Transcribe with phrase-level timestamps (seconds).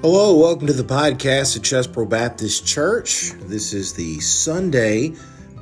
[0.00, 3.32] Hello, welcome to the podcast at Chesbro Baptist Church.
[3.40, 5.12] This is the Sunday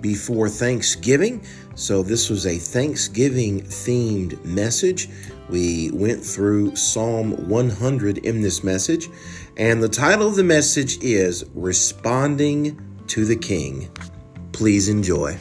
[0.03, 1.43] before Thanksgiving.
[1.75, 5.09] So, this was a Thanksgiving themed message.
[5.49, 9.09] We went through Psalm 100 in this message,
[9.57, 13.89] and the title of the message is Responding to the King.
[14.53, 15.39] Please enjoy.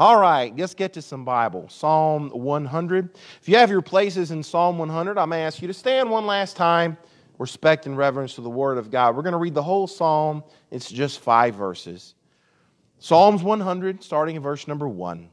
[0.00, 1.68] All right, let's get to some Bible.
[1.68, 3.10] Psalm 100.
[3.42, 6.08] If you have your places in Psalm 100, I'm going to ask you to stand
[6.08, 6.96] one last time,
[7.38, 9.14] respect and reverence to the Word of God.
[9.14, 12.14] We're going to read the whole psalm, it's just five verses.
[12.98, 15.28] Psalms 100, starting in verse number 1.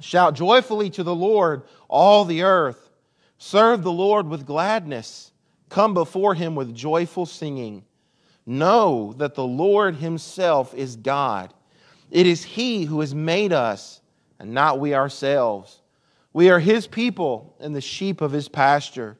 [0.00, 2.88] Shout joyfully to the Lord, all the earth.
[3.36, 5.32] Serve the Lord with gladness.
[5.68, 7.84] Come before him with joyful singing.
[8.46, 11.52] Know that the Lord himself is God.
[12.12, 14.02] It is He who has made us,
[14.38, 15.80] and not we ourselves.
[16.34, 19.16] We are His people and the sheep of His pasture.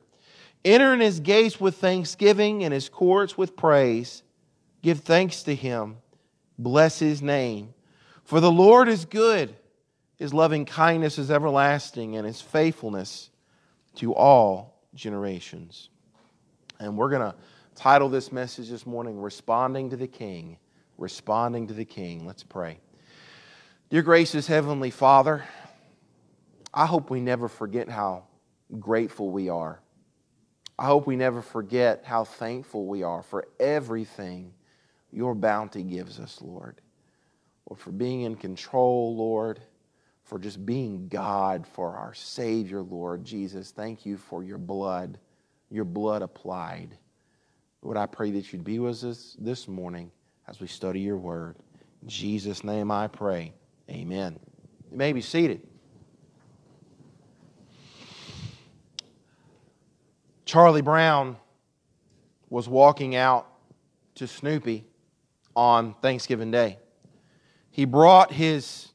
[0.62, 4.22] Enter in His gates with thanksgiving and His courts with praise.
[4.82, 5.96] Give thanks to Him.
[6.58, 7.72] Bless His name.
[8.24, 9.56] For the Lord is good.
[10.16, 13.30] His loving kindness is everlasting, and His faithfulness
[13.96, 15.88] to all generations.
[16.78, 17.34] And we're going to
[17.74, 20.58] title this message this morning, Responding to the King
[20.98, 22.26] responding to the King.
[22.26, 22.78] Let's pray.
[23.90, 25.44] Dear gracious Heavenly Father,
[26.72, 28.24] I hope we never forget how
[28.78, 29.80] grateful we are.
[30.78, 34.54] I hope we never forget how thankful we are for everything
[35.12, 36.80] your bounty gives us, Lord.
[37.66, 39.60] Or for being in control, Lord,
[40.24, 43.70] for just being God, for our Savior, Lord Jesus.
[43.70, 45.18] Thank you for your blood,
[45.70, 46.96] your blood applied.
[47.82, 50.10] Lord, I pray that you'd be with us this morning
[50.48, 51.56] as we study your word.
[52.02, 53.52] In Jesus' name I pray.
[53.90, 54.38] Amen.
[54.90, 55.62] You may be seated.
[60.44, 61.36] Charlie Brown
[62.50, 63.46] was walking out
[64.16, 64.84] to Snoopy
[65.56, 66.78] on Thanksgiving Day.
[67.70, 68.92] He brought his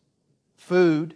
[0.56, 1.16] food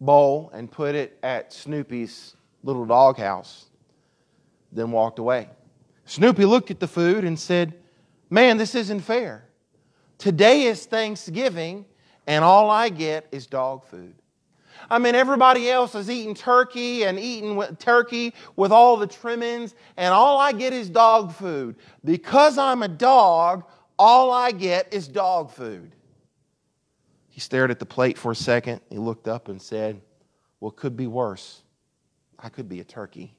[0.00, 3.66] bowl and put it at Snoopy's little doghouse,
[4.70, 5.50] then walked away.
[6.06, 7.74] Snoopy looked at the food and said,
[8.32, 9.44] Man, this isn't fair.
[10.16, 11.84] Today is Thanksgiving,
[12.26, 14.14] and all I get is dog food.
[14.88, 20.14] I mean, everybody else is eating turkey and eating turkey with all the trimmings, and
[20.14, 21.76] all I get is dog food.
[22.06, 23.64] Because I'm a dog,
[23.98, 25.94] all I get is dog food.
[27.28, 28.80] He stared at the plate for a second.
[28.88, 30.00] He looked up and said,
[30.58, 31.60] Well, could be worse.
[32.38, 33.34] I could be a turkey.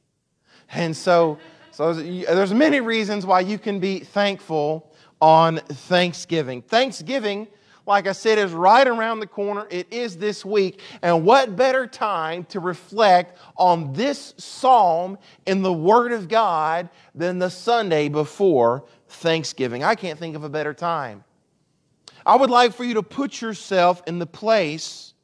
[0.71, 1.39] And so
[1.73, 6.61] so there's many reasons why you can be thankful on Thanksgiving.
[6.61, 7.47] Thanksgiving,
[7.87, 9.65] like I said, is right around the corner.
[9.71, 10.81] It is this week.
[11.01, 15.17] And what better time to reflect on this psalm
[15.47, 19.83] in the Word of God than the Sunday before Thanksgiving?
[19.83, 21.23] I can't think of a better time.
[22.23, 25.15] I would like for you to put yourself in the place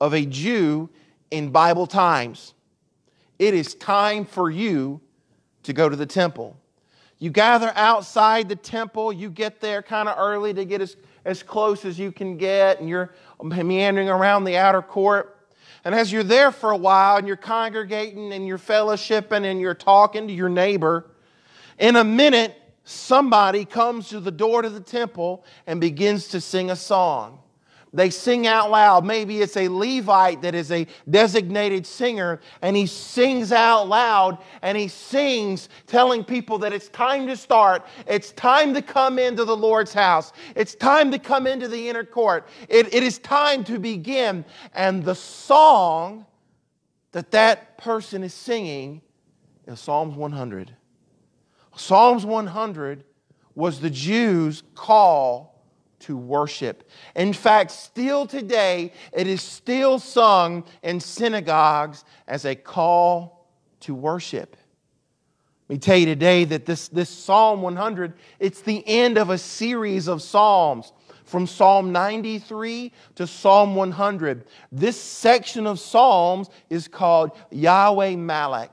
[0.00, 0.88] of a Jew
[1.32, 2.54] in Bible times.
[3.40, 5.00] It is time for you
[5.66, 6.56] to go to the temple.
[7.18, 11.42] You gather outside the temple, you get there kind of early to get as, as
[11.42, 15.32] close as you can get, and you're meandering around the outer court.
[15.84, 19.74] And as you're there for a while and you're congregating and you're fellowshipping and you're
[19.74, 21.06] talking to your neighbor,
[21.78, 26.70] in a minute, somebody comes to the door to the temple and begins to sing
[26.70, 27.38] a song.
[27.96, 29.04] They sing out loud.
[29.04, 34.76] Maybe it's a Levite that is a designated singer, and he sings out loud and
[34.76, 37.86] he sings, telling people that it's time to start.
[38.06, 40.32] It's time to come into the Lord's house.
[40.54, 42.46] It's time to come into the inner court.
[42.68, 44.44] it, it is time to begin.
[44.74, 46.26] And the song
[47.12, 49.00] that that person is singing
[49.66, 50.76] is Psalms 100.
[51.76, 53.04] Psalms 100
[53.54, 55.55] was the Jews' call
[56.00, 56.88] to worship.
[57.14, 63.48] In fact, still today, it is still sung in synagogues as a call
[63.80, 64.56] to worship.
[65.68, 69.38] Let me tell you today that this, this Psalm 100, it's the end of a
[69.38, 70.92] series of Psalms
[71.24, 74.44] from Psalm 93 to Psalm 100.
[74.70, 78.70] This section of Psalms is called Yahweh Malek.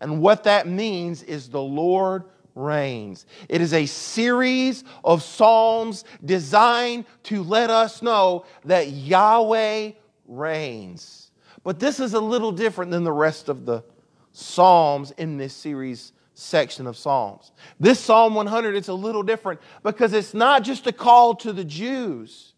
[0.00, 2.24] And what that means is the Lord
[2.58, 3.24] reigns.
[3.48, 9.92] It is a series of Psalms designed to let us know that Yahweh
[10.26, 11.30] reigns.
[11.62, 13.84] But this is a little different than the rest of the
[14.32, 17.50] Psalms in this series section of Psalms.
[17.80, 21.64] This Psalm 100 is a little different because it's not just a call to the
[21.64, 22.54] Jews,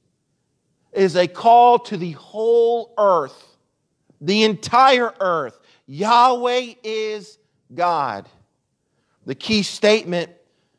[0.93, 3.56] it is a call to the whole earth,
[4.20, 5.58] the entire earth.
[5.87, 7.38] Yahweh is
[7.75, 8.29] God.
[9.31, 10.32] The key statement,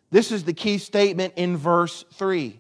[0.09, 2.59] this is the key statement in verse 3.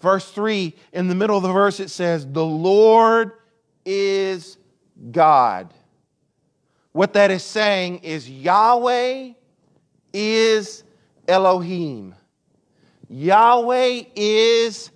[0.00, 3.32] Verse 3, in the middle of the verse, it says, The Lord
[3.84, 4.56] is
[5.10, 5.74] God.
[6.92, 9.32] What that is saying is Yahweh
[10.14, 10.84] is
[11.28, 12.14] Elohim.
[13.10, 14.90] Yahweh is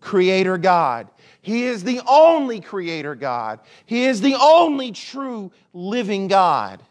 [0.00, 1.08] Creator God.
[1.40, 3.60] He is the only Creator God.
[3.86, 6.82] He is the only true living God.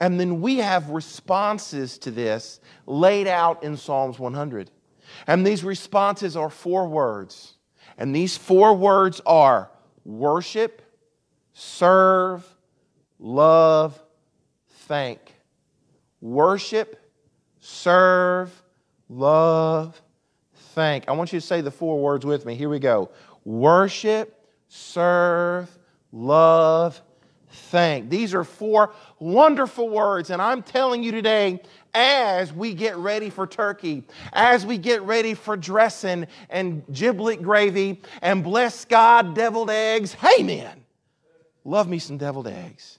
[0.00, 4.70] And then we have responses to this laid out in Psalms 100.
[5.26, 7.54] And these responses are four words.
[7.98, 9.70] And these four words are
[10.04, 10.82] worship,
[11.54, 12.46] serve,
[13.18, 14.00] love,
[14.68, 15.34] thank.
[16.20, 17.00] Worship,
[17.60, 18.50] serve,
[19.08, 20.00] love,
[20.74, 21.08] thank.
[21.08, 22.54] I want you to say the four words with me.
[22.54, 23.10] Here we go
[23.44, 25.70] worship, serve,
[26.12, 27.00] love,
[27.48, 28.10] thank.
[28.10, 31.62] These are four wonderful words, and I'm telling you today,
[31.94, 38.02] as we get ready for turkey, as we get ready for dressing and giblet gravy
[38.20, 40.84] and bless God, deviled eggs, hey man,
[41.64, 42.98] love me some deviled eggs.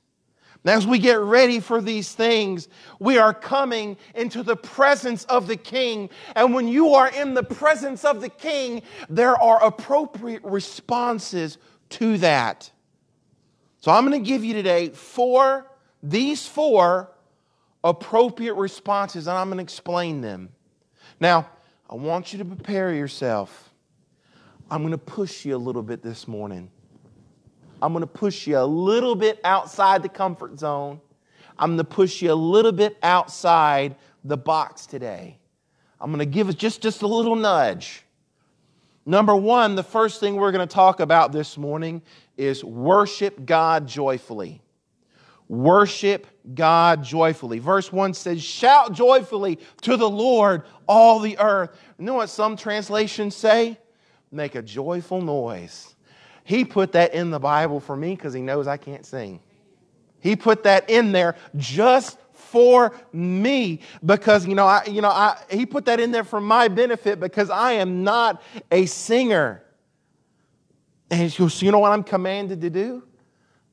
[0.65, 2.67] As we get ready for these things,
[2.99, 6.09] we are coming into the presence of the King.
[6.35, 11.57] And when you are in the presence of the King, there are appropriate responses
[11.91, 12.69] to that.
[13.79, 15.66] So I'm going to give you today four,
[16.01, 17.11] these four
[17.83, 20.49] appropriate responses, and I'm going to explain them.
[21.19, 21.49] Now,
[21.89, 23.73] I want you to prepare yourself.
[24.69, 26.69] I'm going to push you a little bit this morning.
[27.81, 30.99] I'm going to push you a little bit outside the comfort zone.
[31.57, 35.37] I'm going to push you a little bit outside the box today.
[35.99, 38.03] I'm going to give us just, just a little nudge.
[39.05, 42.01] Number one, the first thing we're going to talk about this morning
[42.35, 44.61] is worship God joyfully.
[45.49, 47.59] Worship God joyfully.
[47.59, 51.77] Verse 1 says, Shout joyfully to the Lord, all the earth.
[51.97, 53.77] You know what some translations say?
[54.31, 55.95] Make a joyful noise.
[56.43, 59.39] He put that in the Bible for me because he knows I can't sing.
[60.19, 65.37] He put that in there just for me because you know I you know I
[65.49, 68.41] he put that in there for my benefit because I am not
[68.71, 69.63] a singer.
[71.09, 73.03] And he goes, you know what I'm commanded to do?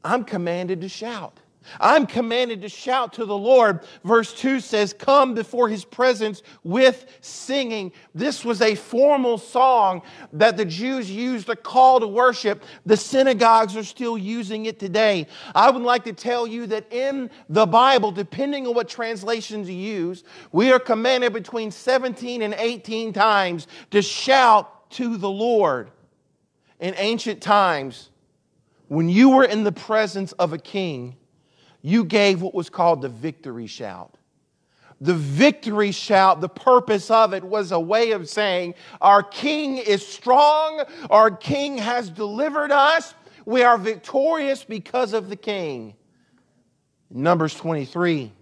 [0.04, 1.40] I'm commanded to shout.
[1.80, 3.80] I'm commanded to shout to the Lord.
[4.04, 7.92] Verse 2 says, Come before his presence with singing.
[8.14, 10.02] This was a formal song
[10.32, 12.64] that the Jews used to call to worship.
[12.86, 15.26] The synagogues are still using it today.
[15.54, 19.76] I would like to tell you that in the Bible, depending on what translations you
[19.76, 25.90] use, we are commanded between 17 and 18 times to shout to the Lord.
[26.80, 28.10] In ancient times,
[28.88, 31.16] when you were in the presence of a king,
[31.86, 34.16] you gave what was called the victory shout.
[35.02, 40.04] The victory shout, the purpose of it was a way of saying, Our King is
[40.04, 43.12] strong, our King has delivered us,
[43.44, 45.92] we are victorious because of the King.
[47.10, 48.32] Numbers 23,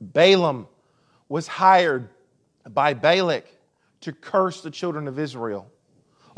[0.00, 0.66] Balaam
[1.28, 2.08] was hired
[2.70, 3.44] by Balak
[4.00, 5.70] to curse the children of Israel.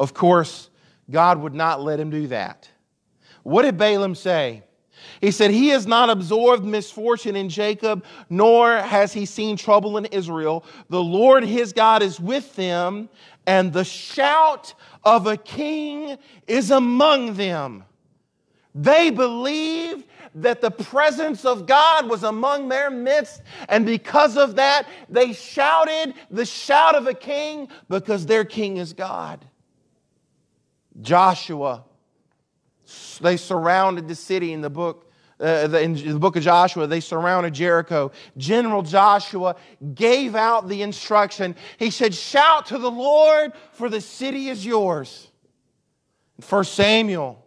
[0.01, 0.69] Of course,
[1.09, 2.69] God would not let him do that.
[3.45, 4.65] What did Balaam say?
[5.21, 10.07] He said, He has not absorbed misfortune in Jacob, nor has he seen trouble in
[10.07, 10.65] Israel.
[10.89, 13.09] The Lord his God is with them,
[13.47, 17.85] and the shout of a king is among them.
[18.75, 24.89] They believed that the presence of God was among their midst, and because of that,
[25.09, 29.45] they shouted the shout of a king because their king is God.
[31.01, 31.85] Joshua
[33.23, 35.09] they surrounded the city in the book.
[35.41, 38.13] Uh, in the book of Joshua, they surrounded Jericho.
[38.37, 39.57] General Joshua
[39.95, 41.57] gave out the instruction.
[41.79, 45.29] He said, Shout to the Lord, for the city is yours.
[46.39, 47.45] In 1 Samuel,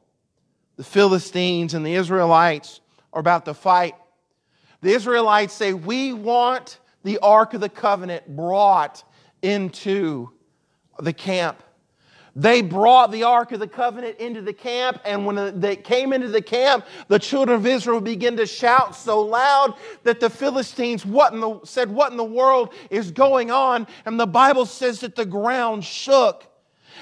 [0.75, 2.82] the Philistines and the Israelites
[3.13, 3.96] are about to fight.
[4.82, 9.03] The Israelites say, We want the Ark of the Covenant brought
[9.41, 10.32] into
[11.00, 11.63] the camp.
[12.36, 16.27] They brought the Ark of the Covenant into the camp, and when they came into
[16.27, 21.32] the camp, the children of Israel began to shout so loud that the Philistines what
[21.32, 23.88] the, said, What in the world is going on?
[24.06, 26.46] And the Bible says that the ground shook.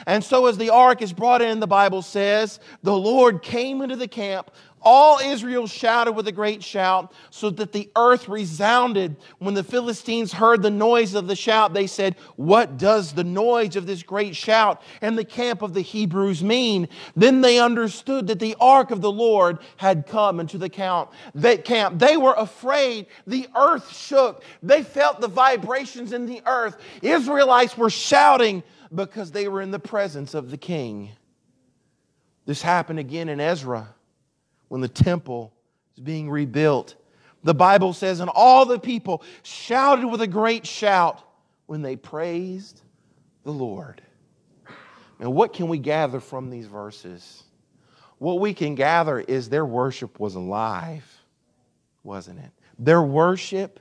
[0.06, 3.96] And so, as the ark is brought in, the Bible says, the Lord came into
[3.96, 4.52] the camp
[4.84, 9.16] All Israel shouted with a great shout, so that the earth resounded.
[9.40, 13.75] When the Philistines heard the noise of the shout, they said, What does the noise
[13.75, 16.90] of this great shout and the camp of the Hebrews mean?
[17.16, 21.12] Then they understood that the ark of the Lord had come into the camp.
[21.34, 23.08] They were afraid.
[23.25, 24.44] The earth shook.
[24.62, 26.78] They felt the vibrations in the earth.
[27.02, 28.63] Israelites were shouting
[28.94, 31.12] because they were in the presence of the king.
[32.46, 33.96] This happened again in Ezra
[34.74, 35.53] when the temple
[35.96, 36.96] is being rebuilt.
[37.44, 41.22] The Bible says, and all the people shouted with a great shout
[41.68, 42.82] when they praised
[43.44, 44.01] the Lord.
[45.20, 47.44] And what can we gather from these verses?
[48.18, 51.06] What we can gather is their worship was alive,
[52.03, 52.50] wasn't it?
[52.80, 53.80] Their worship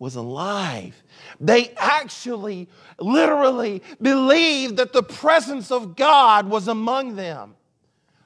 [0.00, 1.00] was alive.
[1.38, 7.54] They actually, literally believed that the presence of God was among them.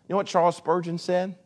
[0.09, 1.37] You know what Charles Spurgeon said?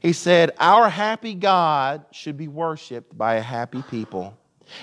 [0.00, 4.36] He said, Our happy God should be worshiped by a happy people.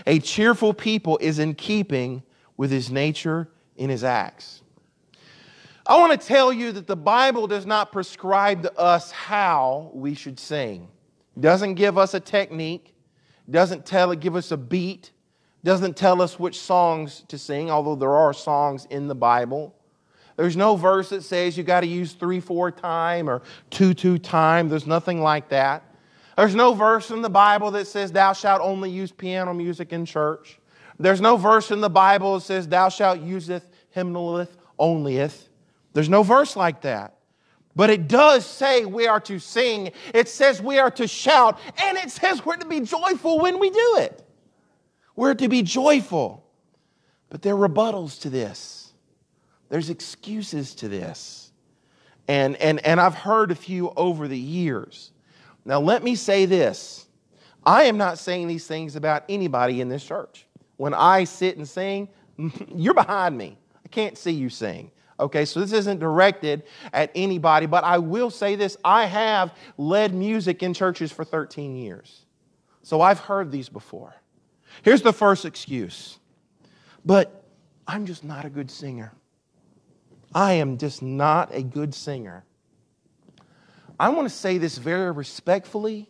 [0.07, 2.23] A cheerful people is in keeping
[2.57, 4.61] with his nature in his acts.
[5.87, 10.15] I want to tell you that the Bible does not prescribe to us how we
[10.15, 10.87] should sing.
[11.37, 12.95] It doesn't give us a technique,
[13.49, 15.11] doesn't tell it give us a beat,
[15.63, 19.74] doesn't tell us which songs to sing, although there are songs in the Bible.
[20.37, 24.17] There's no verse that says you got to use three, four time or two, two
[24.17, 24.67] time.
[24.67, 25.83] There's nothing like that.
[26.37, 30.05] There's no verse in the Bible that says thou shalt only use piano music in
[30.05, 30.59] church.
[30.99, 33.63] There's no verse in the Bible that says thou shalt useth
[33.95, 35.47] hymnalith onlyeth.
[35.93, 37.13] There's no verse like that.
[37.75, 39.91] But it does say we are to sing.
[40.13, 41.59] It says we are to shout.
[41.81, 44.21] And it says we're to be joyful when we do it.
[45.15, 46.45] We're to be joyful.
[47.29, 48.84] But there are rebuttals to this.
[49.69, 51.51] There's excuses to this.
[52.27, 55.11] And, and, and I've heard a few over the years.
[55.63, 57.07] Now, let me say this
[57.65, 60.45] I am not saying these things about anybody in this church.
[60.77, 62.09] When I sit and sing,
[62.75, 63.57] you're behind me.
[63.83, 64.91] I can't see you sing.
[65.17, 70.13] Okay, so this isn't directed at anybody, but I will say this I have led
[70.13, 72.25] music in churches for 13 years.
[72.83, 74.13] So I've heard these before.
[74.83, 76.19] Here's the first excuse,
[77.05, 77.45] but
[77.87, 79.13] I'm just not a good singer.
[80.35, 82.43] I am just not a good singer.
[83.97, 86.09] I want to say this very respectfully,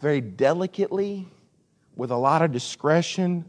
[0.00, 1.26] very delicately,
[1.96, 3.46] with a lot of discretion,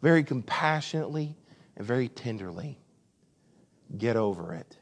[0.00, 1.36] very compassionately,
[1.76, 2.80] and very tenderly.
[3.98, 4.78] Get over it.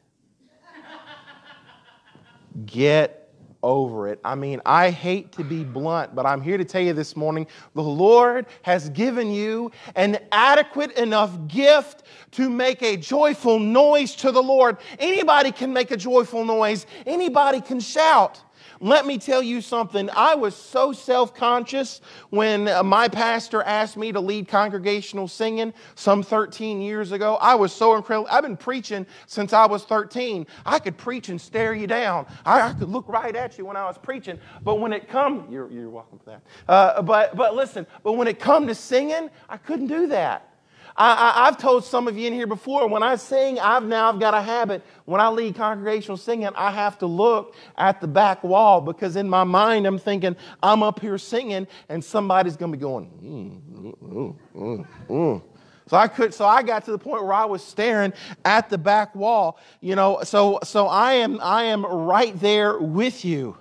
[2.65, 3.24] Get
[3.65, 4.19] over it.
[4.23, 7.47] I mean, I hate to be blunt, but I'm here to tell you this morning
[7.73, 14.31] the Lord has given you an adequate enough gift to make a joyful noise to
[14.31, 14.77] the Lord.
[14.99, 18.39] Anybody can make a joyful noise, anybody can shout.
[18.79, 20.09] Let me tell you something.
[20.11, 25.73] I was so self conscious when uh, my pastor asked me to lead congregational singing
[25.95, 27.35] some 13 years ago.
[27.35, 28.27] I was so incredible.
[28.29, 30.45] I've been preaching since I was 13.
[30.65, 33.77] I could preach and stare you down, I, I could look right at you when
[33.77, 34.39] I was preaching.
[34.63, 36.41] But when it come, you're, you're welcome for that.
[36.67, 40.54] Uh, but, but listen, but when it come to singing, I couldn't do that.
[40.97, 44.19] I, have told some of you in here before, when I sing, I've now I've
[44.19, 44.81] got a habit.
[45.03, 49.27] When I lead congregational singing, I have to look at the back wall because in
[49.29, 53.09] my mind I'm thinking I'm up here singing and somebody's going to be going.
[53.21, 55.41] Mm, mm, mm, mm,
[55.87, 58.13] so I could, so I got to the point where I was staring
[58.45, 59.59] at the back wall.
[59.81, 63.57] You know, so so I am I am right there with you.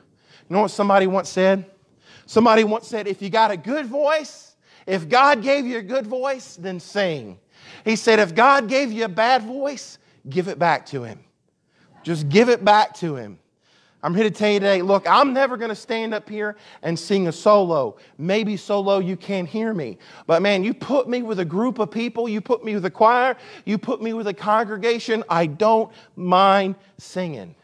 [0.48, 1.66] You know what somebody once said?
[2.26, 4.43] Somebody once said, if you got a good voice
[4.86, 7.38] if God gave you a good voice, then sing.
[7.84, 9.98] He said, if God gave you a bad voice,
[10.28, 11.20] give it back to Him.
[12.02, 13.38] Just give it back to Him.
[14.04, 16.98] I'm here to tell you today look, I'm never going to stand up here and
[16.98, 17.96] sing a solo.
[18.18, 19.96] Maybe solo you can't hear me.
[20.26, 22.90] But man, you put me with a group of people, you put me with a
[22.90, 27.54] choir, you put me with a congregation, I don't mind singing.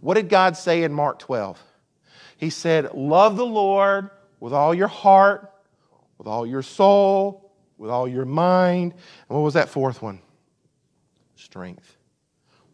[0.00, 1.62] What did God say in Mark 12?
[2.38, 4.10] He said, Love the Lord
[4.40, 5.47] with all your heart,
[6.18, 8.92] with all your soul, with all your mind.
[8.92, 10.20] And what was that fourth one?
[11.36, 11.96] Strength.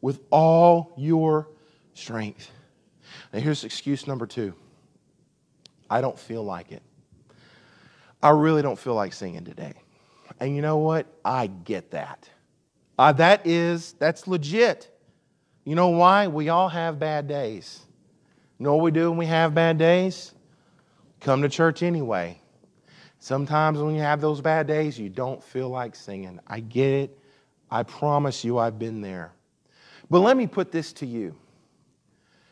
[0.00, 1.48] With all your
[1.92, 2.50] strength.
[3.32, 4.54] Now, here's excuse number two
[5.88, 6.82] I don't feel like it.
[8.22, 9.74] I really don't feel like singing today.
[10.40, 11.06] And you know what?
[11.24, 12.28] I get that.
[12.98, 14.90] Uh, that is, that's legit.
[15.64, 16.28] You know why?
[16.28, 17.80] We all have bad days.
[18.58, 20.32] You know what we do when we have bad days?
[21.20, 22.40] Come to church anyway.
[23.24, 26.38] Sometimes when you have those bad days, you don't feel like singing.
[26.46, 27.18] I get it.
[27.70, 29.32] I promise you, I've been there.
[30.10, 31.34] But let me put this to you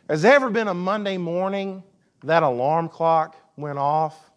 [0.09, 1.83] Has there ever been a Monday morning
[2.25, 4.31] that alarm clock went off,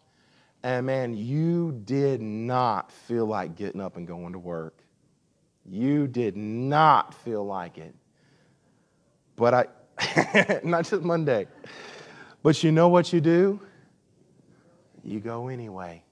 [0.62, 4.82] and man, you did not feel like getting up and going to work.
[5.64, 7.94] You did not feel like it.
[9.36, 11.46] But I, not just Monday,
[12.42, 13.58] but you know what you do?
[15.02, 16.02] You go anyway.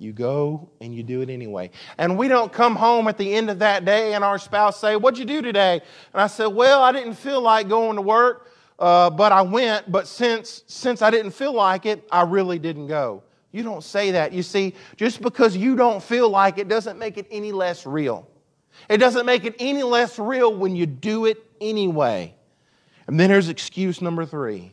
[0.00, 1.70] You go and you do it anyway.
[1.98, 4.96] And we don't come home at the end of that day and our spouse say,
[4.96, 5.82] What'd you do today?
[6.14, 9.92] And I said, Well, I didn't feel like going to work, uh, but I went.
[9.92, 13.22] But since, since I didn't feel like it, I really didn't go.
[13.52, 14.32] You don't say that.
[14.32, 18.26] You see, just because you don't feel like it doesn't make it any less real.
[18.88, 22.34] It doesn't make it any less real when you do it anyway.
[23.06, 24.72] And then there's excuse number three.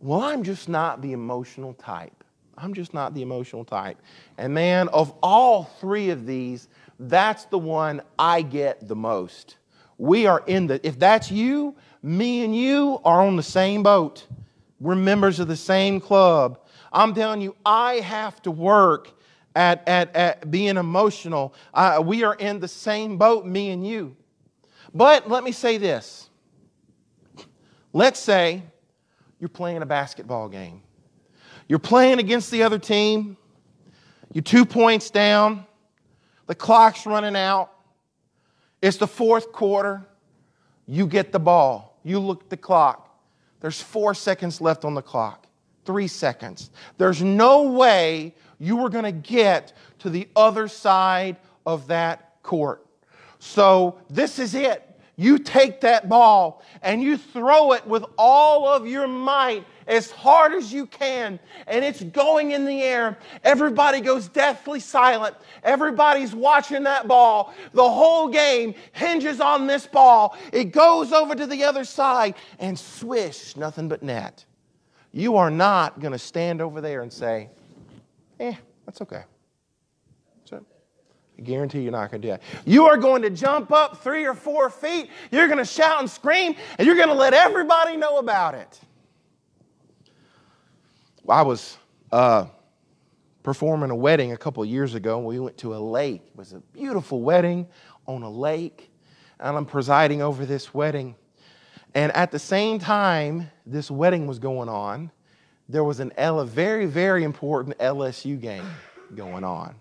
[0.00, 2.21] Well, I'm just not the emotional type.
[2.62, 3.98] I'm just not the emotional type.
[4.38, 6.68] And man, of all three of these,
[7.00, 9.56] that's the one I get the most.
[9.98, 14.28] We are in the, if that's you, me and you are on the same boat.
[14.78, 16.60] We're members of the same club.
[16.92, 19.10] I'm telling you, I have to work
[19.56, 21.54] at, at, at being emotional.
[21.74, 24.16] Uh, we are in the same boat, me and you.
[24.94, 26.30] But let me say this.
[27.92, 28.62] Let's say
[29.40, 30.82] you're playing a basketball game
[31.72, 33.38] you're playing against the other team.
[34.34, 35.64] You're two points down.
[36.46, 37.70] The clock's running out.
[38.82, 40.06] It's the fourth quarter.
[40.86, 41.98] You get the ball.
[42.04, 43.18] You look at the clock.
[43.60, 45.46] There's four seconds left on the clock,
[45.86, 46.68] three seconds.
[46.98, 52.84] There's no way you were going to get to the other side of that court.
[53.38, 54.91] So, this is it.
[55.22, 60.52] You take that ball and you throw it with all of your might as hard
[60.52, 63.18] as you can, and it's going in the air.
[63.44, 65.36] Everybody goes deathly silent.
[65.62, 67.54] Everybody's watching that ball.
[67.72, 70.36] The whole game hinges on this ball.
[70.52, 74.44] It goes over to the other side, and swish, nothing but net.
[75.12, 77.48] You are not going to stand over there and say,
[78.40, 78.54] eh,
[78.86, 79.22] that's okay.
[81.38, 82.42] I guarantee you're not going to do that.
[82.64, 85.08] You are going to jump up three or four feet.
[85.30, 88.80] You're going to shout and scream, and you're going to let everybody know about it.
[91.28, 91.78] I was
[92.10, 92.46] uh,
[93.42, 95.18] performing a wedding a couple years ago.
[95.18, 96.22] We went to a lake.
[96.26, 97.66] It was a beautiful wedding
[98.06, 98.90] on a lake,
[99.40, 101.14] and I'm presiding over this wedding.
[101.94, 105.10] And at the same time this wedding was going on,
[105.68, 108.64] there was an L- a very, very important LSU game
[109.14, 109.74] going on.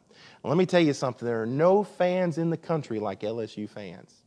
[0.43, 4.23] Let me tell you something there are no fans in the country like LSU fans.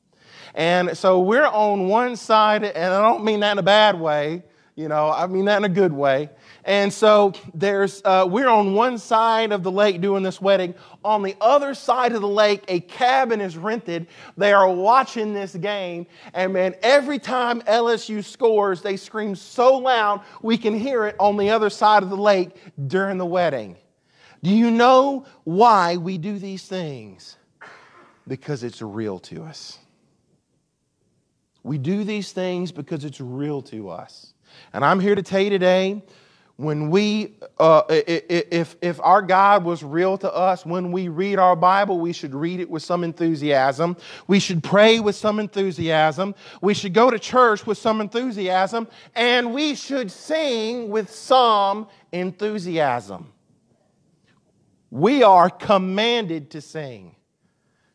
[0.54, 4.42] And so we're on one side, and I don't mean that in a bad way,
[4.76, 6.30] you know, I mean that in a good way.
[6.64, 10.74] And so there's, uh, we're on one side of the lake doing this wedding.
[11.04, 14.08] On the other side of the lake, a cabin is rented.
[14.36, 16.06] They are watching this game.
[16.32, 21.36] And man, every time LSU scores, they scream so loud we can hear it on
[21.36, 22.50] the other side of the lake
[22.88, 23.76] during the wedding.
[24.44, 27.38] Do you know why we do these things?
[28.28, 29.78] Because it's real to us.
[31.62, 34.34] We do these things because it's real to us.
[34.74, 36.02] And I'm here to tell you today
[36.56, 41.56] when we, uh, if, if our God was real to us, when we read our
[41.56, 43.96] Bible, we should read it with some enthusiasm.
[44.26, 46.34] We should pray with some enthusiasm.
[46.60, 48.88] We should go to church with some enthusiasm.
[49.14, 53.33] And we should sing with some enthusiasm.
[54.94, 57.16] We are commanded to sing.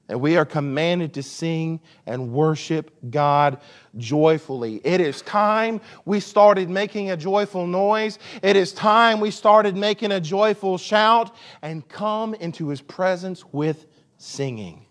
[0.10, 3.62] And we are commanded to sing and worship God
[3.96, 4.82] joyfully.
[4.84, 8.20] It is time we started making a joyful noise.
[8.44, 13.86] It is time we started making a joyful shout and come into his presence with
[14.18, 14.86] singing.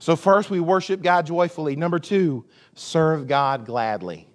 [0.00, 1.76] So, first, we worship God joyfully.
[1.76, 4.27] Number two, serve God gladly.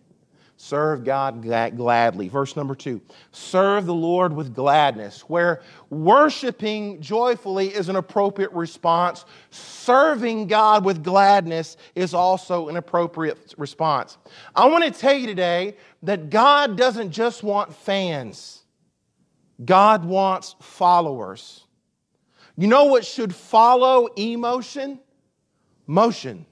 [0.63, 2.30] Serve God gladly.
[2.30, 3.02] Verse number two
[3.34, 5.19] serve the Lord with gladness.
[5.28, 13.54] Where worshiping joyfully is an appropriate response, serving God with gladness is also an appropriate
[13.58, 14.17] response.
[14.56, 18.63] I want to tell you today that God doesn't just want fans,
[19.65, 21.65] God wants followers.
[22.56, 25.02] You know what should follow emotion?
[25.88, 26.45] Motion.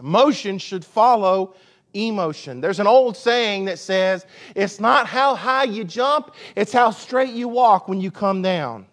[0.00, 1.54] Motion should follow
[1.94, 2.60] emotion.
[2.60, 7.32] There's an old saying that says, it's not how high you jump, it's how straight
[7.32, 8.86] you walk when you come down.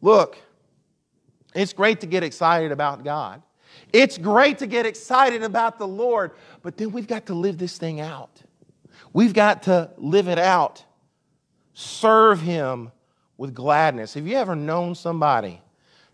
[0.00, 0.38] Look,
[1.54, 3.42] it's great to get excited about God.
[3.92, 6.32] It's great to get excited about the Lord,
[6.62, 8.42] but then we've got to live this thing out.
[9.12, 10.84] We've got to live it out.
[11.74, 12.92] Serve Him
[13.36, 14.14] with gladness.
[14.14, 15.60] Have you ever known somebody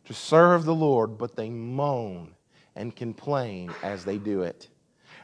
[0.06, 2.34] to serve the Lord, but they moan
[2.74, 4.68] and complain as they do it?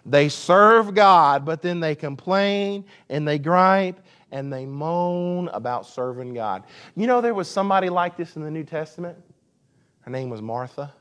[0.05, 4.01] They serve God, but then they complain and they gripe
[4.33, 6.65] and they moan about serving God.
[6.97, 9.17] You know, there was somebody like this in the New Testament.
[10.01, 10.93] Her name was Martha.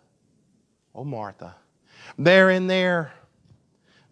[0.93, 1.55] Oh, Martha.
[2.17, 3.13] They're in there,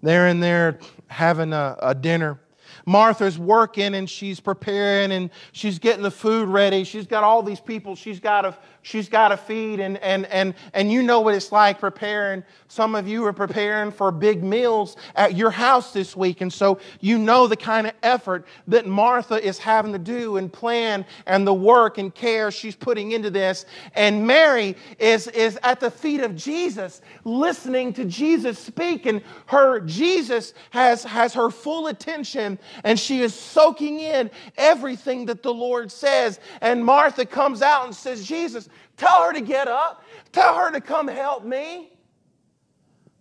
[0.02, 2.40] they're in there having a, a dinner
[2.86, 6.84] Martha's working and she's preparing and she's getting the food ready.
[6.84, 9.80] She's got all these people she's got to, she's got to feed.
[9.80, 12.44] And, and, and, and you know what it's like preparing.
[12.68, 16.42] Some of you are preparing for big meals at your house this week.
[16.42, 20.52] And so you know the kind of effort that Martha is having to do and
[20.52, 23.66] plan and the work and care she's putting into this.
[23.96, 29.06] And Mary is, is at the feet of Jesus, listening to Jesus speak.
[29.06, 35.44] And her Jesus has, has her full attention and she is soaking in everything that
[35.44, 36.40] the Lord says.
[36.62, 40.82] And Martha comes out and says, Jesus, tell her to get up, tell her to
[40.82, 41.92] come help me.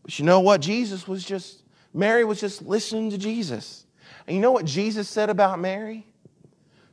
[0.02, 0.60] But you know what?
[0.60, 1.62] Jesus was just,
[1.94, 3.86] Mary was just listening to Jesus.
[4.26, 6.06] And you know what Jesus said about Mary?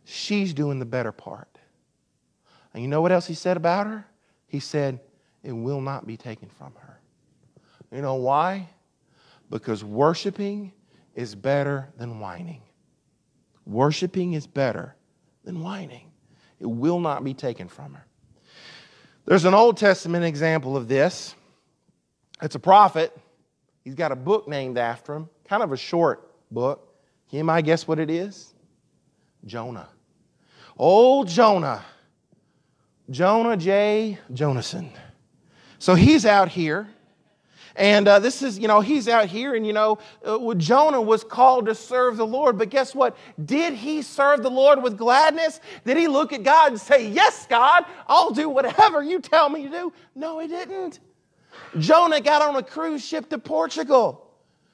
[0.05, 1.49] She's doing the better part.
[2.73, 4.05] And you know what else he said about her?
[4.47, 4.99] He said,
[5.43, 6.99] It will not be taken from her.
[7.91, 8.69] You know why?
[9.49, 10.73] Because worshiping
[11.15, 12.61] is better than whining.
[13.65, 14.95] Worshiping is better
[15.43, 16.11] than whining.
[16.59, 18.05] It will not be taken from her.
[19.25, 21.35] There's an Old Testament example of this.
[22.41, 23.15] It's a prophet.
[23.83, 26.93] He's got a book named after him, kind of a short book.
[27.29, 28.53] Can anybody guess what it is?
[29.45, 29.89] Jonah.
[30.77, 31.83] Old Jonah.
[33.09, 34.19] Jonah J.
[34.33, 34.91] Jonason.
[35.79, 36.88] So he's out here
[37.75, 41.23] and uh, this is, you know, he's out here, and, you know, uh, Jonah was
[41.23, 42.57] called to serve the Lord.
[42.57, 43.17] But guess what?
[43.43, 45.59] Did he serve the Lord with gladness?
[45.83, 49.63] Did he look at God and say, Yes, God, I'll do whatever you tell me
[49.63, 49.93] to do?
[50.15, 50.99] No, he didn't.
[51.77, 54.21] Jonah got on a cruise ship to Portugal.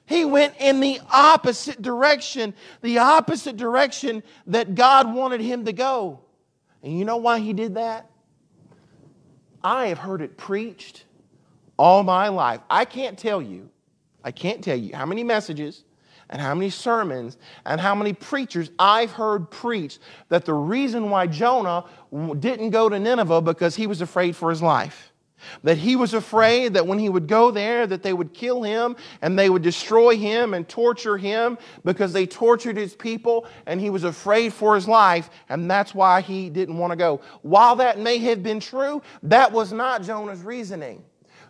[0.06, 6.20] He went in the opposite direction, the opposite direction that God wanted him to go.
[6.82, 8.10] And you know why he did that?
[9.62, 11.04] I have heard it preached
[11.82, 12.60] all my life.
[12.70, 13.68] I can't tell you,
[14.22, 15.82] I can't tell you how many messages
[16.30, 21.26] and how many sermons and how many preachers I've heard preach that the reason why
[21.26, 21.84] Jonah
[22.38, 25.12] didn't go to Nineveh because he was afraid for his life.
[25.64, 28.94] That he was afraid that when he would go there that they would kill him
[29.20, 33.90] and they would destroy him and torture him because they tortured his people and he
[33.90, 37.20] was afraid for his life and that's why he didn't want to go.
[37.42, 41.02] While that may have been true that was not jonah's reasoning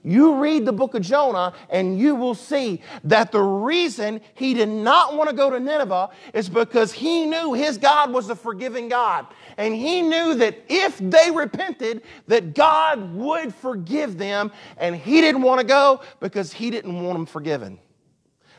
[0.04, 4.68] you read the book of Jonah and you will see that the reason he did
[4.68, 8.88] not want to go to Nineveh is because he knew his God was a forgiving
[8.88, 9.26] God.
[9.56, 14.50] And he knew that if they repented, that God would forgive them.
[14.76, 17.78] And he didn't want to go because he didn't want them forgiven.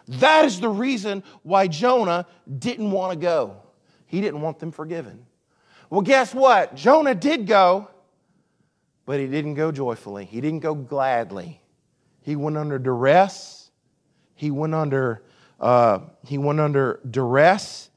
[0.08, 2.26] That is the reason why Jonah
[2.60, 3.58] didn't want to go.
[4.06, 5.26] He didn't want them forgiven.
[5.90, 6.76] Well, guess what?
[6.76, 7.90] Jonah did go,
[9.06, 10.26] but he didn't go joyfully.
[10.26, 11.62] He didn't go gladly.
[12.22, 13.70] He went under duress.
[14.36, 15.24] He went under,
[15.60, 17.90] uh, he went under duress.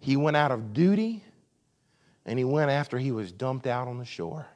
[0.00, 1.22] He went out of duty.
[2.26, 4.46] And he went after he was dumped out on the shore.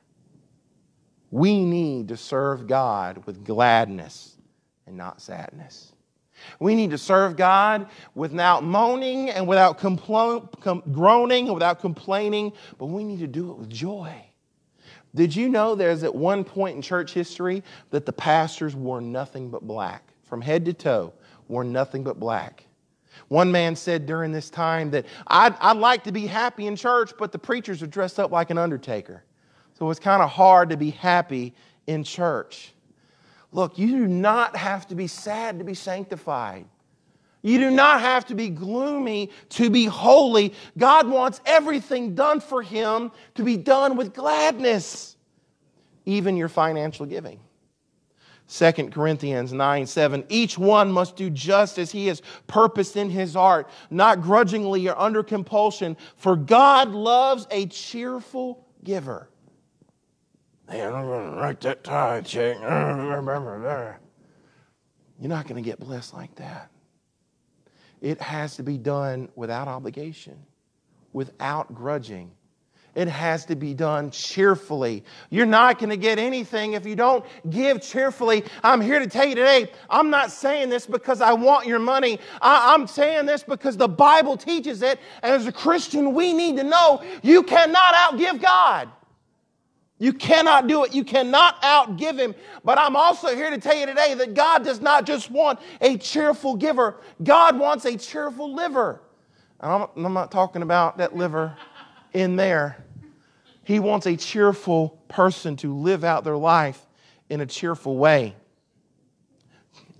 [1.30, 4.34] We need to serve God with gladness
[4.86, 5.92] and not sadness.
[6.58, 12.52] We need to serve God without moaning and without complo- com- groaning and without complaining,
[12.78, 14.27] but we need to do it with joy.
[15.18, 19.50] Did you know there's at one point in church history that the pastors wore nothing
[19.50, 20.04] but black?
[20.22, 21.12] From head to toe,
[21.48, 22.62] wore nothing but black.
[23.26, 27.14] One man said during this time that I'd, I'd like to be happy in church,
[27.18, 29.24] but the preachers are dressed up like an undertaker.
[29.76, 31.52] So it's kind of hard to be happy
[31.88, 32.72] in church.
[33.50, 36.64] Look, you do not have to be sad to be sanctified.
[37.48, 40.52] You do not have to be gloomy to be holy.
[40.76, 45.16] God wants everything done for Him to be done with gladness,
[46.04, 47.40] even your financial giving.
[48.50, 50.24] 2 Corinthians 9 7.
[50.28, 54.98] Each one must do just as he has purposed in his heart, not grudgingly or
[54.98, 59.30] under compulsion, for God loves a cheerful giver.
[60.68, 62.58] Man, I'm going to write that tithe check.
[62.60, 64.02] You're
[65.22, 66.70] not going to get blessed like that.
[68.00, 70.38] It has to be done without obligation,
[71.12, 72.30] without grudging.
[72.94, 75.04] It has to be done cheerfully.
[75.30, 78.44] You're not going to get anything if you don't give cheerfully.
[78.64, 82.18] I'm here to tell you today, I'm not saying this because I want your money.
[82.42, 84.98] I, am saying this because the Bible teaches it.
[85.22, 88.88] And as a Christian, we need to know you cannot outgive God.
[89.98, 90.94] You cannot do it.
[90.94, 92.34] You cannot outgive him.
[92.64, 95.96] But I'm also here to tell you today that God does not just want a
[95.96, 99.02] cheerful giver, God wants a cheerful liver.
[99.60, 101.56] I'm, I'm not talking about that liver
[102.12, 102.84] in there.
[103.64, 106.86] He wants a cheerful person to live out their life
[107.28, 108.34] in a cheerful way.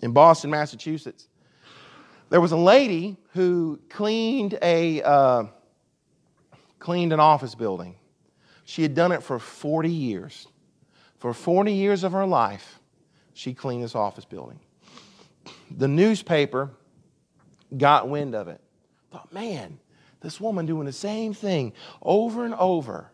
[0.01, 1.27] In Boston, Massachusetts,
[2.31, 5.45] there was a lady who cleaned a uh,
[6.79, 7.97] cleaned an office building.
[8.69, 10.47] She had done it for 40 years.
[11.17, 12.81] For 40 years of her life,
[13.33, 14.61] she cleaned this office building.
[15.71, 16.73] The newspaper
[17.75, 18.61] got wind of it.
[19.11, 19.81] Thought, man,
[20.21, 23.11] this woman doing the same thing over and over,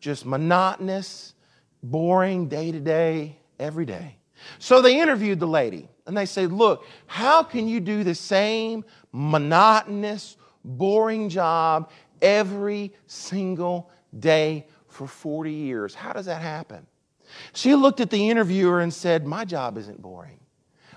[0.00, 1.34] just monotonous,
[1.82, 4.16] boring, day to day, every day.
[4.58, 8.86] So they interviewed the lady and they said, Look, how can you do the same
[9.12, 11.90] monotonous, boring job
[12.22, 15.94] every single day for 40 years.
[15.94, 16.86] How does that happen?
[17.52, 20.38] She looked at the interviewer and said, My job isn't boring.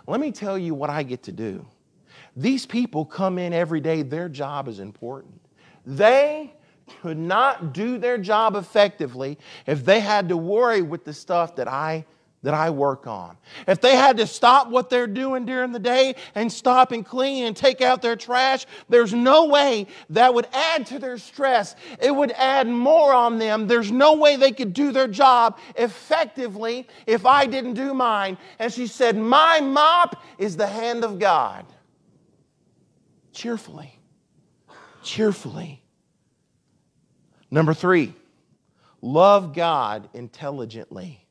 [0.06, 1.66] Let me tell you what I get to do.
[2.36, 5.42] These people come in every day, their job is important.
[5.86, 6.54] They
[7.02, 11.68] could not do their job effectively if they had to worry with the stuff that
[11.68, 12.06] I
[12.48, 13.38] that I work on.
[13.68, 17.44] If they had to stop what they're doing during the day and stop and clean
[17.44, 21.76] and take out their trash, there's no way that would add to their stress.
[22.00, 23.68] It would add more on them.
[23.68, 28.38] There's no way they could do their job effectively if I didn't do mine.
[28.60, 31.66] And she said, My mop is the hand of God.
[33.34, 34.00] Cheerfully.
[35.04, 35.84] Cheerfully.
[37.52, 38.14] Number three,
[39.02, 41.27] love God intelligently.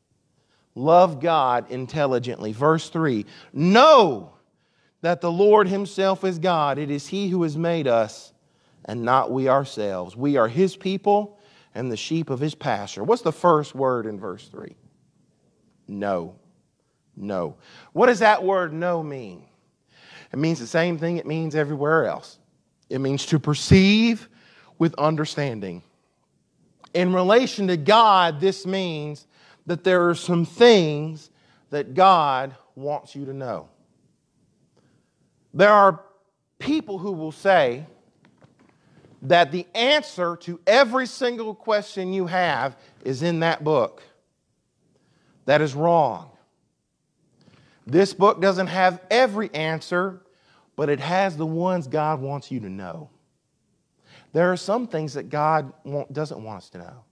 [0.77, 2.53] Love God intelligently.
[2.53, 4.35] Verse 3 Know
[5.01, 6.79] that the Lord Himself is God.
[6.79, 8.33] It is He who has made us
[8.85, 10.15] and not we ourselves.
[10.15, 11.41] We are His people
[11.75, 13.03] and the sheep of His pasture.
[13.03, 14.77] What's the first word in verse 3?
[15.89, 16.37] Know.
[17.17, 17.57] Know.
[17.95, 19.45] What does that word know mean?
[20.31, 22.39] It means the same thing it means everywhere else.
[22.91, 24.29] It means to perceive
[24.79, 25.83] with understanding.
[26.93, 29.27] In relation to God, this means
[29.67, 31.31] that there are some things
[31.71, 33.69] that God wants you to know.
[35.53, 36.01] There are
[36.59, 37.87] people who will say
[39.23, 44.03] that the answer to every single question you have is in that book.
[45.47, 46.31] That is wrong.
[47.87, 50.21] This book doesn't have every answer,
[50.75, 53.11] but it has the ones God wants you to know.
[54.33, 55.73] There are some things that God
[56.13, 57.05] doesn't want us to know.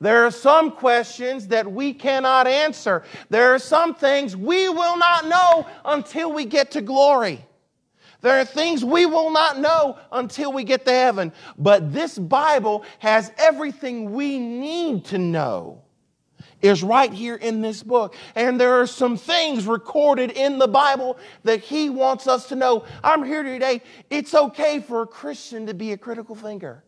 [0.00, 3.04] There are some questions that we cannot answer.
[3.30, 7.44] There are some things we will not know until we get to glory.
[8.20, 11.32] There are things we will not know until we get to heaven.
[11.58, 15.82] But this Bible has everything we need to know
[16.62, 18.16] is right here in this book.
[18.34, 22.86] And there are some things recorded in the Bible that he wants us to know.
[23.02, 23.82] I'm here today.
[24.08, 26.82] It's okay for a Christian to be a critical thinker.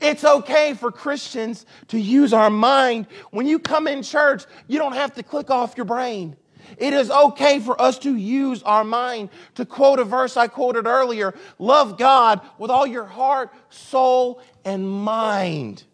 [0.00, 3.06] It's okay for Christians to use our mind.
[3.30, 6.36] When you come in church, you don't have to click off your brain.
[6.78, 9.30] It is okay for us to use our mind.
[9.56, 14.88] To quote a verse I quoted earlier love God with all your heart, soul, and
[14.88, 15.84] mind.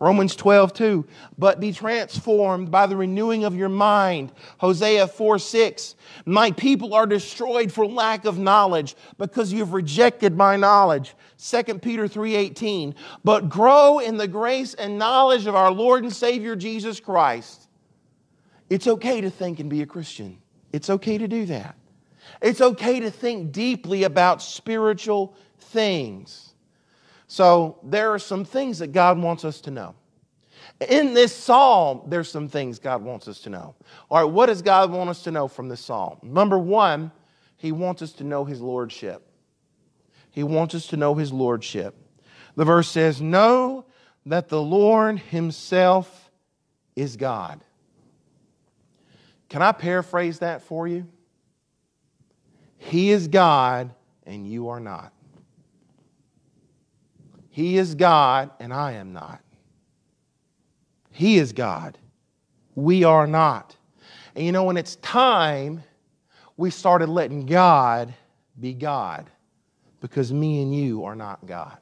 [0.00, 1.06] Romans 12, 2.
[1.38, 4.32] But be transformed by the renewing of your mind.
[4.58, 5.94] Hosea 4, 6.
[6.24, 11.14] My people are destroyed for lack of knowledge because you have rejected my knowledge.
[11.38, 12.94] 2 Peter 3, 18.
[13.24, 17.68] But grow in the grace and knowledge of our Lord and Savior Jesus Christ.
[18.70, 20.38] It's okay to think and be a Christian.
[20.72, 21.74] It's okay to do that.
[22.42, 26.54] It's okay to think deeply about spiritual things.
[27.28, 29.94] So there are some things that God wants us to know.
[30.88, 33.74] In this psalm, there's some things God wants us to know.
[34.10, 36.18] All right, what does God want us to know from this psalm?
[36.22, 37.12] Number one,
[37.56, 39.22] He wants us to know His lordship.
[40.30, 41.94] He wants us to know His lordship.
[42.56, 43.84] The verse says, Know
[44.24, 46.30] that the Lord Himself
[46.96, 47.60] is God.
[49.48, 51.06] Can I paraphrase that for you?
[52.78, 55.12] He is God and you are not.
[57.58, 59.40] He is God, and I am not.
[61.10, 61.98] He is God.
[62.76, 63.74] We are not.
[64.36, 65.82] And you know, when it's time,
[66.56, 68.14] we started letting God
[68.60, 69.28] be God
[70.00, 71.78] because me and you are not God.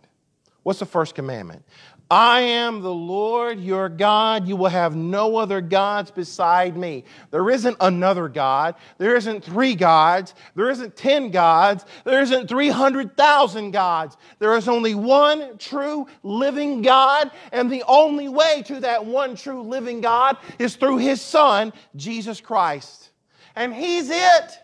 [0.63, 1.63] What's the first commandment?
[2.11, 4.47] I am the Lord your God.
[4.47, 7.05] You will have no other gods beside me.
[7.33, 8.77] There isn't another God.
[8.99, 10.35] There isn't three gods.
[10.55, 11.85] There isn't 10 gods.
[12.05, 14.17] There isn't 300,000 gods.
[14.39, 17.33] There is only one true living God.
[17.51, 22.41] And the only way to that one true living God is through his Son, Jesus
[22.41, 23.11] Christ.
[23.57, 24.59] And he's it.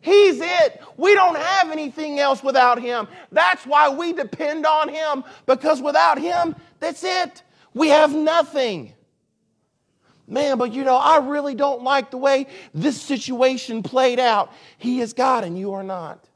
[0.00, 0.82] He's it.
[0.96, 3.06] We don't have anything else without Him.
[3.30, 7.42] That's why we depend on Him, because without Him, that's it.
[7.74, 8.94] We have nothing.
[10.26, 14.52] Man, but you know, I really don't like the way this situation played out.
[14.78, 16.29] He is God and you are not.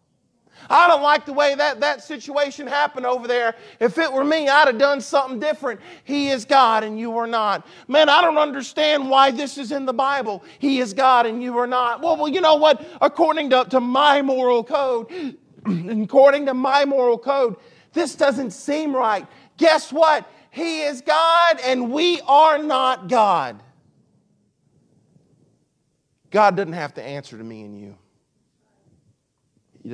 [0.68, 3.55] I don't like the way that, that situation happened over there.
[3.81, 5.81] If it were me, I'd have done something different.
[6.05, 7.66] He is God and you are not.
[7.88, 10.44] Man, I don't understand why this is in the Bible.
[10.59, 12.00] He is God and you are not.
[12.00, 12.87] Well, well you know what?
[13.00, 17.57] According to, to my moral code, according to my moral code,
[17.92, 19.27] this doesn't seem right.
[19.57, 20.29] Guess what?
[20.50, 23.62] He is God and we are not God.
[26.31, 27.96] God doesn't have to answer to me and you.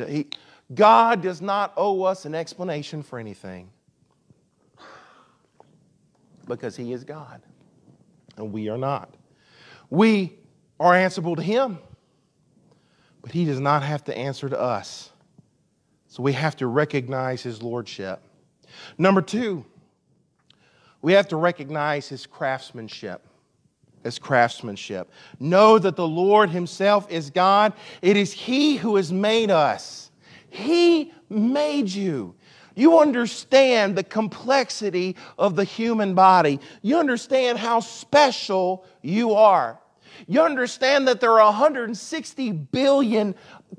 [0.07, 0.27] He,
[0.73, 3.71] God does not owe us an explanation for anything
[6.47, 7.43] because He is God
[8.37, 9.15] and we are not.
[9.89, 10.39] We
[10.79, 11.79] are answerable to Him,
[13.23, 15.11] but He does not have to answer to us.
[16.09, 18.21] So we have to recognize His Lordship.
[18.99, 19.65] Number two,
[21.03, 23.27] we have to recognize His craftsmanship
[24.05, 25.11] as craftsmanship.
[25.39, 27.73] Know that the Lord Himself is God.
[28.03, 30.10] It is He who has made us.
[30.51, 32.35] He made you.
[32.75, 36.61] You understand the complexity of the human body.
[36.83, 39.79] You understand how special you are.
[40.27, 43.35] You understand that there are 160 billion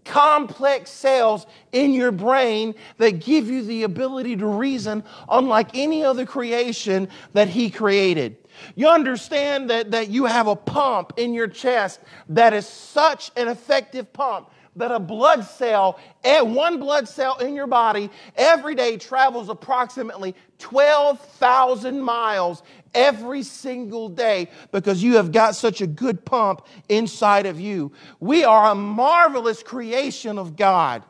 [0.05, 6.25] complex cells in your brain that give you the ability to reason unlike any other
[6.25, 8.37] creation that He created.
[8.75, 13.47] You understand that, that you have a pump in your chest that is such an
[13.47, 18.97] effective pump that a blood cell, eh, one blood cell in your body, every day
[18.97, 26.65] travels approximately 12,000 miles every single day because you have got such a good pump
[26.89, 27.91] inside of you.
[28.19, 31.03] We are a marvelous creation of God.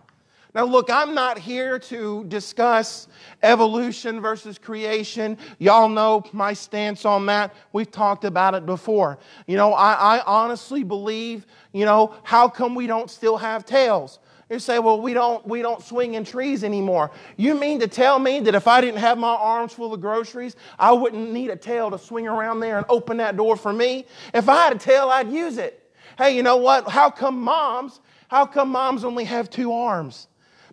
[0.54, 3.08] Now, look, I'm not here to discuss
[3.42, 5.38] evolution versus creation.
[5.60, 7.54] Y'all know my stance on that.
[7.72, 9.18] We've talked about it before.
[9.48, 14.20] You know, I, I honestly believe, you know, how come we don't still have tails?
[14.50, 17.12] You say, well, we don't, we don't swing in trees anymore.
[17.38, 20.58] You mean to tell me that if I didn't have my arms full of groceries,
[20.78, 24.06] I wouldn't need a tail to swing around there and open that door for me?
[24.34, 25.82] If I had a tail, I'd use it.
[26.18, 26.90] Hey, you know what?
[26.90, 30.28] How come moms, how come moms only have two arms?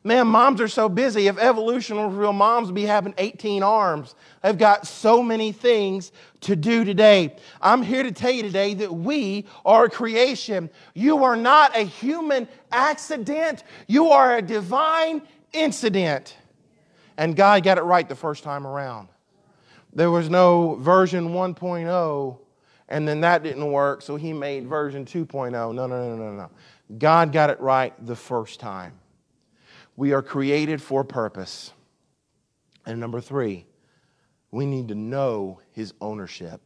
[0.05, 1.27] Man, moms are so busy.
[1.27, 4.15] If evolution was real, moms would be having 18 arms.
[4.43, 7.37] They've got so many things to do today.
[7.61, 10.71] I'm here to tell you today that we are a creation.
[10.95, 16.37] You are not a human accident, you are a divine incident.
[17.17, 19.09] And God got it right the first time around.
[19.93, 22.39] There was no version 1.0,
[22.89, 25.51] and then that didn't work, so he made version 2.0.
[25.51, 26.51] No, no, no, no, no.
[26.99, 28.93] God got it right the first time.
[29.99, 31.73] We are created for purpose.
[32.87, 33.67] And number three,
[34.53, 36.61] we need to know his ownership.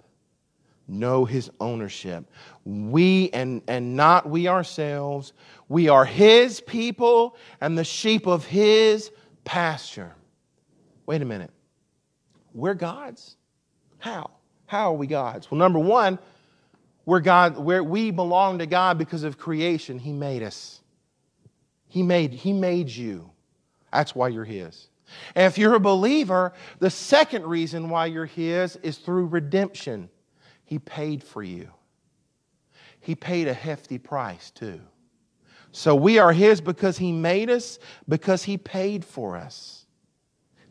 [0.87, 2.31] Know his ownership.
[2.67, 5.33] We and, and not we ourselves,
[5.71, 9.11] we are his people and the sheep of his
[9.45, 10.13] pasture.
[11.07, 11.53] Wait a minute.
[12.53, 13.39] We're God's?
[13.97, 14.31] How?
[14.67, 15.51] How are we God's?
[15.51, 16.19] Well, number one,
[17.07, 19.99] we're God, where we belong to God because of creation.
[19.99, 20.82] He made us.
[21.93, 23.31] He made, he made you.
[23.93, 24.89] That's why you're His.
[25.35, 30.09] And if you're a believer, the second reason why you're His is through redemption.
[30.65, 31.69] He paid for you,
[32.99, 34.81] He paid a hefty price too.
[35.71, 37.79] So we are His because He made us,
[38.09, 39.82] because He paid for us.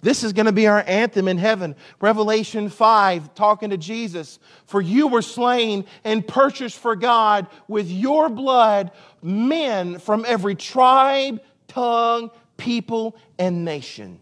[0.02, 1.76] This is going to be our anthem in heaven.
[2.00, 4.40] Revelation 5, talking to Jesus.
[4.66, 11.42] For you were slain and purchased for God with your blood men from every tribe,
[11.68, 14.20] tongue, people, and nation.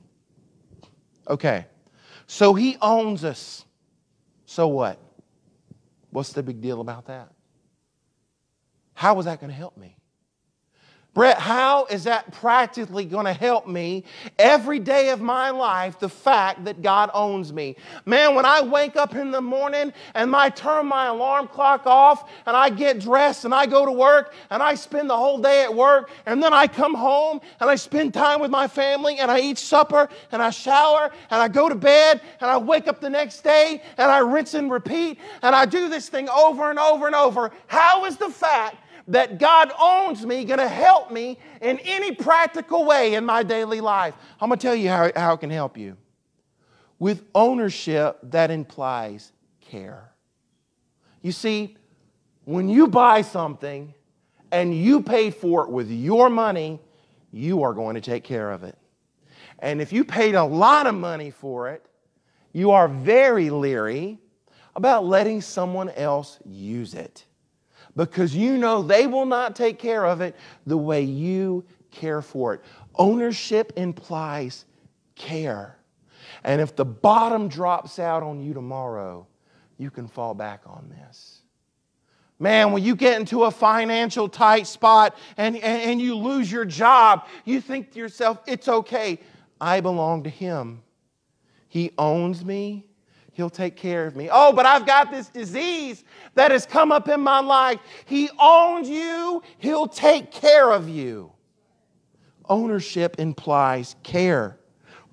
[1.30, 1.65] Okay,
[2.28, 3.63] so he owns us.
[4.46, 5.00] So what?
[6.10, 7.30] What's the big deal about that?
[8.94, 9.96] How is that going to help me?
[11.19, 14.05] Brett, how is that practically going to help me
[14.38, 15.99] every day of my life?
[15.99, 17.75] The fact that God owns me.
[18.05, 22.32] Man, when I wake up in the morning and I turn my alarm clock off
[22.45, 25.63] and I get dressed and I go to work and I spend the whole day
[25.65, 29.29] at work and then I come home and I spend time with my family and
[29.29, 33.02] I eat supper and I shower and I go to bed and I wake up
[33.02, 36.79] the next day and I rinse and repeat and I do this thing over and
[36.79, 37.52] over and over.
[37.67, 38.77] How is the fact
[39.10, 43.81] that God owns me going to help me in any practical way in my daily
[43.81, 44.13] life.
[44.39, 45.97] I'm going to tell you how, how it can help you.
[46.99, 49.31] With ownership, that implies
[49.62, 50.12] care.
[51.21, 51.75] You see,
[52.45, 53.93] when you buy something
[54.51, 56.79] and you pay for it with your money,
[57.31, 58.77] you are going to take care of it.
[59.60, 61.85] And if you paid a lot of money for it,
[62.53, 64.19] you are very leery
[64.75, 67.25] about letting someone else use it
[68.06, 70.33] because you know they will not take care of it
[70.65, 72.62] the way you care for it.
[72.95, 74.63] Ownership implies
[75.15, 75.77] care.
[76.45, 79.27] And if the bottom drops out on you tomorrow,
[79.77, 81.41] you can fall back on this.
[82.39, 86.63] Man, when you get into a financial tight spot and, and, and, you lose your
[86.63, 89.19] job, you think to yourself, it's okay.
[89.60, 90.83] I belong to Him.
[91.67, 92.85] He owns me,
[93.40, 94.27] He'll take care of me.
[94.29, 96.04] Oh, but I've got this disease
[96.35, 97.79] that has come up in my life.
[98.04, 101.31] He owns you, He'll take care of you.
[102.50, 104.60] Ownership implies care.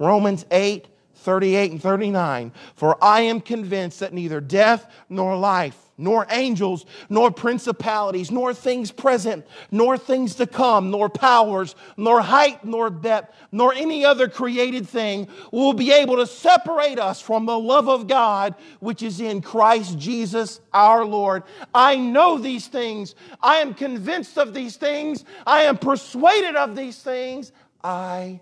[0.01, 0.89] Romans 8
[1.27, 2.53] 38 and 39.
[2.77, 8.91] For I am convinced that neither death nor life nor angels, nor principalities, nor things
[8.91, 14.87] present, nor things to come, nor powers, nor height, nor depth, nor any other created
[14.87, 19.41] thing will be able to separate us from the love of God which is in
[19.41, 21.45] Christ Jesus our Lord.
[21.75, 23.15] I know these things.
[23.41, 25.25] I am convinced of these things.
[25.47, 27.53] I am persuaded of these things.
[27.83, 28.41] I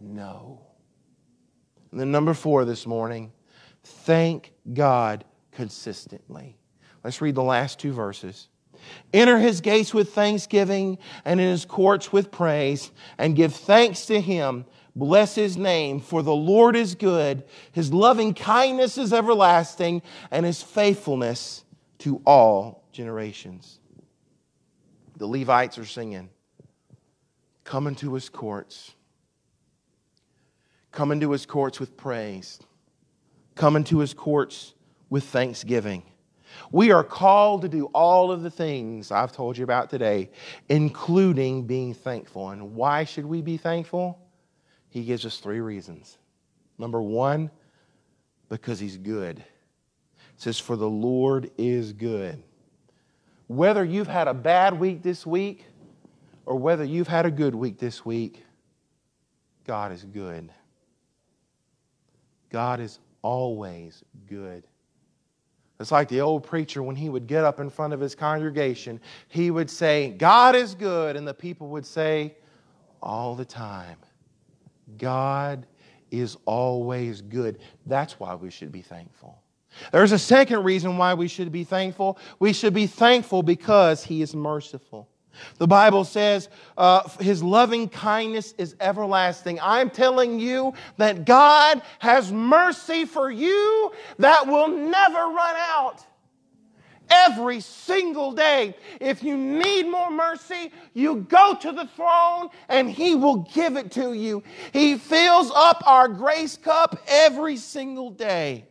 [0.00, 0.63] know.
[1.94, 3.30] And then, number four this morning,
[3.84, 6.58] thank God consistently.
[7.04, 8.48] Let's read the last two verses.
[9.12, 14.20] Enter his gates with thanksgiving and in his courts with praise, and give thanks to
[14.20, 14.64] him.
[14.96, 17.44] Bless his name, for the Lord is good.
[17.70, 21.62] His loving kindness is everlasting, and his faithfulness
[21.98, 23.78] to all generations.
[25.16, 26.28] The Levites are singing,
[27.62, 28.94] Come into his courts.
[30.94, 32.60] Come into his courts with praise.
[33.56, 34.74] Come into his courts
[35.10, 36.04] with thanksgiving.
[36.70, 40.30] We are called to do all of the things I've told you about today,
[40.68, 42.50] including being thankful.
[42.50, 44.20] And why should we be thankful?
[44.88, 46.16] He gives us three reasons.
[46.78, 47.50] Number one,
[48.48, 49.38] because he's good.
[49.38, 49.44] It
[50.36, 52.40] says, For the Lord is good.
[53.48, 55.66] Whether you've had a bad week this week
[56.46, 58.44] or whether you've had a good week this week,
[59.66, 60.52] God is good.
[62.54, 64.62] God is always good.
[65.80, 69.00] It's like the old preacher when he would get up in front of his congregation,
[69.26, 71.16] he would say, God is good.
[71.16, 72.36] And the people would say,
[73.02, 73.96] all the time,
[74.98, 75.66] God
[76.12, 77.58] is always good.
[77.86, 79.36] That's why we should be thankful.
[79.90, 82.20] There's a second reason why we should be thankful.
[82.38, 85.08] We should be thankful because he is merciful.
[85.58, 89.58] The Bible says uh, his loving kindness is everlasting.
[89.60, 96.04] I'm telling you that God has mercy for you that will never run out.
[97.10, 98.74] Every single day.
[98.98, 103.90] If you need more mercy, you go to the throne and He will give it
[103.92, 104.42] to you.
[104.72, 108.64] He fills up our grace cup every single day.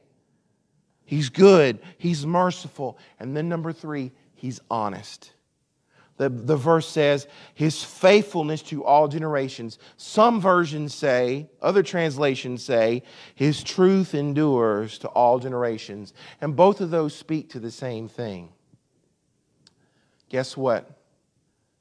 [1.05, 2.97] He's good, He's merciful.
[3.19, 5.32] And then, number three, He's honest.
[6.17, 9.79] The, the verse says, His faithfulness to all generations.
[9.97, 13.03] Some versions say, other translations say,
[13.33, 16.13] His truth endures to all generations.
[16.39, 18.49] And both of those speak to the same thing.
[20.29, 20.99] Guess what?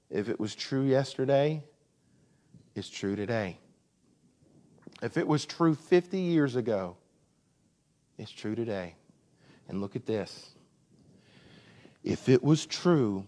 [0.08, 1.62] If it was true yesterday,
[2.74, 3.58] it's true today.
[5.02, 6.96] If it was true 50 years ago,
[8.18, 8.94] it's true today.
[9.68, 10.50] And look at this.
[12.04, 13.26] If it was true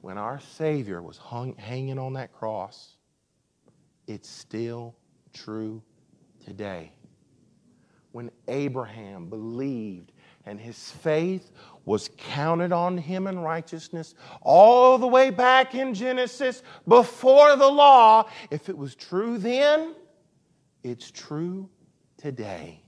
[0.00, 2.96] when our Savior was hung, hanging on that cross,
[4.06, 4.96] it's still
[5.32, 5.82] true
[6.44, 6.92] today.
[8.12, 10.12] When Abraham believed
[10.46, 11.52] and his faith
[11.84, 18.28] was counted on him in righteousness all the way back in Genesis before the law,
[18.50, 19.94] if it was true then,
[20.82, 21.68] it's true
[22.16, 22.82] today.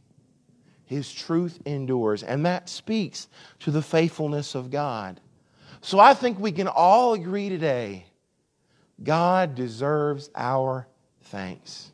[0.86, 3.28] His truth endures, and that speaks
[3.60, 5.20] to the faithfulness of God.
[5.83, 8.07] So I think we can all agree today
[9.03, 10.87] God deserves our
[11.24, 11.91] thanks.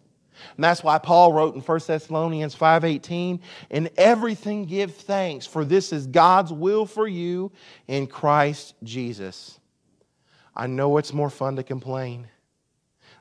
[0.56, 5.92] And that's why Paul wrote in 1 Thessalonians 5:18, "In everything give thanks, for this
[5.92, 7.50] is God's will for you
[7.86, 9.58] in Christ Jesus."
[10.54, 12.28] I know it's more fun to complain.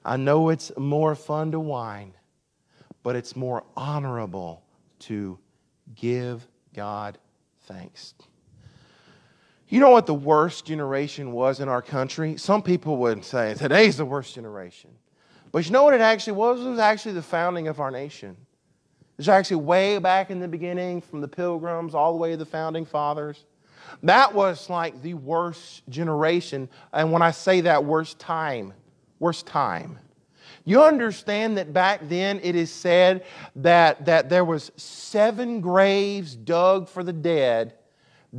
[0.03, 2.13] I know it's more fun to whine,
[3.03, 4.63] but it's more honorable
[4.99, 5.39] to
[5.95, 7.17] give God
[7.61, 8.13] thanks.
[9.69, 12.37] You know what the worst generation was in our country?
[12.37, 14.91] Some people would say today's the worst generation.
[15.51, 16.61] But you know what it actually was?
[16.61, 18.29] It was actually the founding of our nation.
[18.29, 22.37] It was actually way back in the beginning, from the pilgrims all the way to
[22.37, 23.43] the founding fathers.
[24.03, 26.69] That was like the worst generation.
[26.93, 28.73] And when I say that, worst time,
[29.19, 29.99] worst time.
[30.63, 33.25] You understand that back then it is said
[33.57, 37.73] that, that there was seven graves dug for the dead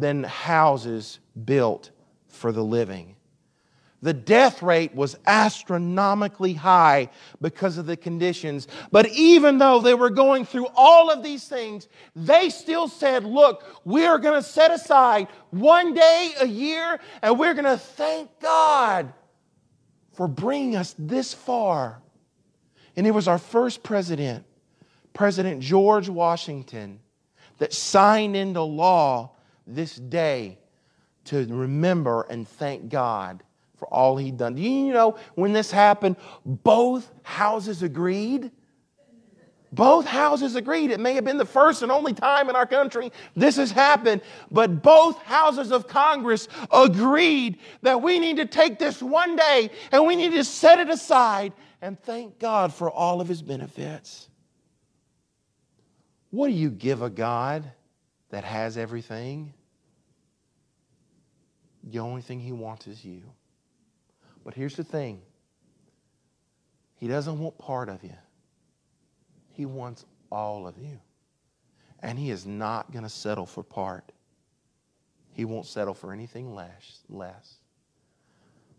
[0.00, 1.90] than houses built
[2.28, 3.16] for the living.
[4.00, 8.68] The death rate was astronomically high because of the conditions.
[8.92, 13.64] But even though they were going through all of these things, they still said, Look,
[13.84, 18.30] we are going to set aside one day a year and we're going to thank
[18.40, 19.12] God
[20.12, 22.00] for bringing us this far.
[22.96, 24.44] And it was our first president,
[25.12, 27.00] President George Washington,
[27.58, 29.32] that signed into law
[29.68, 30.58] this day
[31.24, 33.42] to remember and thank God
[33.76, 34.54] for all he'd done.
[34.54, 38.50] Do you know when this happened, both houses agreed?
[39.70, 40.90] Both houses agreed.
[40.90, 44.22] It may have been the first and only time in our country this has happened,
[44.50, 50.06] but both houses of Congress agreed that we need to take this one day and
[50.06, 51.52] we need to set it aside
[51.82, 54.30] and thank God for all of his benefits.
[56.30, 57.70] What do you give a God
[58.30, 59.52] that has everything?
[61.84, 63.22] The only thing he wants is you.
[64.44, 65.20] But here's the thing
[66.96, 68.16] He doesn't want part of you,
[69.52, 71.00] He wants all of you.
[72.00, 74.12] And He is not going to settle for part.
[75.32, 77.00] He won't settle for anything less.
[77.08, 77.58] less.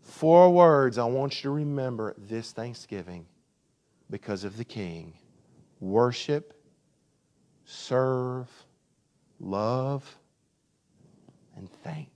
[0.02, 3.26] Four words I want you to remember this Thanksgiving
[4.10, 5.14] because of the King
[5.80, 6.52] worship,
[7.64, 8.48] serve,
[9.38, 10.18] love,
[11.56, 12.08] and thank.